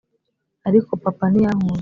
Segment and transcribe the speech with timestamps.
[0.67, 1.79] ariko papa ntiyankunze